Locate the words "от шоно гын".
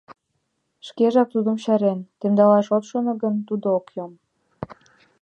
2.75-3.35